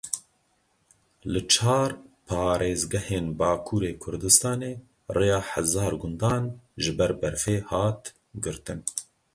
Li 1.31 1.41
çar 1.53 1.91
parêzgehên 2.27 3.27
Bakurê 3.39 3.91
Kurdistanê 4.03 4.73
rêya 5.17 5.39
hezar 5.51 5.93
gundan 6.01 6.43
ji 6.81 6.91
ber 6.97 7.11
berfê 7.21 7.55
hat 7.69 8.03
girtin. 8.43 8.79